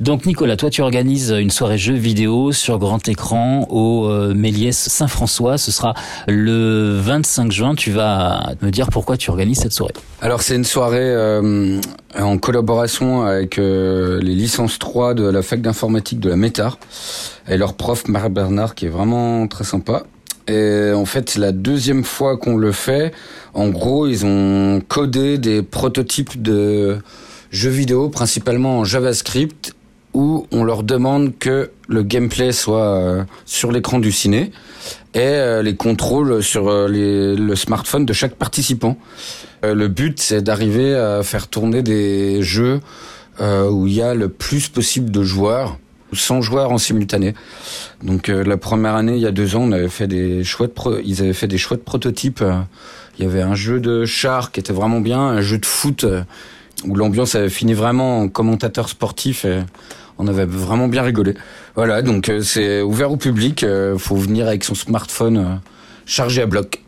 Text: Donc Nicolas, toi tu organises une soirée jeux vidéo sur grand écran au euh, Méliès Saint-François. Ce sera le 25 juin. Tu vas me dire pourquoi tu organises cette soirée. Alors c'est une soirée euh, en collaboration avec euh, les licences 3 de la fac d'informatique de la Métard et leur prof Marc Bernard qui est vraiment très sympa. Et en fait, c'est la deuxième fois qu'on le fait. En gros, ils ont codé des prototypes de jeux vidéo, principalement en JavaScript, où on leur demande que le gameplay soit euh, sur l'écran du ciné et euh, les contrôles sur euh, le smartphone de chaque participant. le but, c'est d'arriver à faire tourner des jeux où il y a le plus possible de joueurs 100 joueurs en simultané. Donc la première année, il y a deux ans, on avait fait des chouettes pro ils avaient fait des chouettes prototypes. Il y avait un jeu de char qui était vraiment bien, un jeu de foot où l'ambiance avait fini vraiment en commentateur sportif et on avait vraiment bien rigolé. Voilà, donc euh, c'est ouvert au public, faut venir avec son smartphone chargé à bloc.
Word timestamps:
Donc 0.00 0.24
Nicolas, 0.24 0.56
toi 0.56 0.70
tu 0.70 0.80
organises 0.80 1.28
une 1.30 1.50
soirée 1.50 1.76
jeux 1.76 1.92
vidéo 1.92 2.52
sur 2.52 2.78
grand 2.78 3.06
écran 3.06 3.66
au 3.68 4.08
euh, 4.08 4.32
Méliès 4.32 4.74
Saint-François. 4.74 5.58
Ce 5.58 5.70
sera 5.70 5.92
le 6.26 6.98
25 6.98 7.52
juin. 7.52 7.74
Tu 7.74 7.90
vas 7.90 8.54
me 8.62 8.70
dire 8.70 8.88
pourquoi 8.88 9.18
tu 9.18 9.28
organises 9.28 9.58
cette 9.58 9.74
soirée. 9.74 9.92
Alors 10.22 10.40
c'est 10.40 10.56
une 10.56 10.64
soirée 10.64 10.96
euh, 11.00 11.78
en 12.18 12.38
collaboration 12.38 13.24
avec 13.24 13.58
euh, 13.58 14.18
les 14.22 14.34
licences 14.34 14.78
3 14.78 15.12
de 15.12 15.24
la 15.24 15.42
fac 15.42 15.60
d'informatique 15.60 16.18
de 16.18 16.30
la 16.30 16.36
Métard 16.36 16.78
et 17.46 17.58
leur 17.58 17.74
prof 17.74 18.08
Marc 18.08 18.30
Bernard 18.30 18.74
qui 18.74 18.86
est 18.86 18.90
vraiment 18.90 19.46
très 19.48 19.64
sympa. 19.64 20.04
Et 20.48 20.92
en 20.94 21.04
fait, 21.04 21.28
c'est 21.28 21.40
la 21.40 21.52
deuxième 21.52 22.04
fois 22.04 22.38
qu'on 22.38 22.56
le 22.56 22.72
fait. 22.72 23.12
En 23.52 23.68
gros, 23.68 24.06
ils 24.06 24.24
ont 24.24 24.80
codé 24.88 25.36
des 25.36 25.60
prototypes 25.60 26.40
de 26.40 26.98
jeux 27.52 27.70
vidéo, 27.70 28.08
principalement 28.08 28.78
en 28.78 28.84
JavaScript, 28.84 29.74
où 30.14 30.46
on 30.50 30.64
leur 30.64 30.82
demande 30.82 31.38
que 31.38 31.70
le 31.88 32.02
gameplay 32.02 32.52
soit 32.52 32.96
euh, 32.96 33.24
sur 33.44 33.72
l'écran 33.72 33.98
du 33.98 34.12
ciné 34.12 34.52
et 35.14 35.20
euh, 35.20 35.62
les 35.62 35.76
contrôles 35.76 36.42
sur 36.42 36.68
euh, 36.68 36.88
le 36.88 37.56
smartphone 37.56 38.06
de 38.06 38.12
chaque 38.12 38.34
participant. 38.34 38.96
le 39.62 39.88
but, 39.88 40.20
c'est 40.20 40.42
d'arriver 40.42 40.94
à 40.94 41.22
faire 41.22 41.48
tourner 41.48 41.82
des 41.82 42.42
jeux 42.42 42.80
où 43.40 43.86
il 43.86 43.94
y 43.94 44.02
a 44.02 44.14
le 44.14 44.28
plus 44.28 44.68
possible 44.68 45.10
de 45.10 45.22
joueurs 45.22 45.78
100 46.12 46.42
joueurs 46.42 46.72
en 46.72 46.78
simultané. 46.78 47.34
Donc 48.02 48.28
la 48.28 48.56
première 48.56 48.96
année, 48.96 49.14
il 49.14 49.22
y 49.22 49.26
a 49.26 49.30
deux 49.30 49.54
ans, 49.54 49.62
on 49.62 49.72
avait 49.72 49.88
fait 49.88 50.08
des 50.08 50.42
chouettes 50.42 50.74
pro 50.74 50.98
ils 50.98 51.22
avaient 51.22 51.32
fait 51.32 51.46
des 51.46 51.56
chouettes 51.56 51.84
prototypes. 51.84 52.42
Il 53.18 53.24
y 53.24 53.28
avait 53.28 53.42
un 53.42 53.54
jeu 53.54 53.80
de 53.80 54.04
char 54.04 54.50
qui 54.50 54.58
était 54.58 54.72
vraiment 54.72 55.00
bien, 55.00 55.20
un 55.20 55.40
jeu 55.40 55.58
de 55.58 55.66
foot 55.66 56.04
où 56.84 56.94
l'ambiance 56.94 57.34
avait 57.34 57.50
fini 57.50 57.74
vraiment 57.74 58.20
en 58.20 58.28
commentateur 58.28 58.88
sportif 58.88 59.44
et 59.44 59.60
on 60.18 60.26
avait 60.26 60.44
vraiment 60.44 60.88
bien 60.88 61.02
rigolé. 61.02 61.34
Voilà, 61.76 62.02
donc 62.02 62.28
euh, 62.28 62.42
c'est 62.42 62.82
ouvert 62.82 63.10
au 63.10 63.16
public, 63.16 63.64
faut 63.98 64.16
venir 64.16 64.46
avec 64.46 64.64
son 64.64 64.74
smartphone 64.74 65.60
chargé 66.06 66.42
à 66.42 66.46
bloc. 66.46 66.82